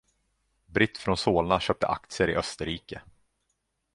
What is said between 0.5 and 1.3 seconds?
Britt från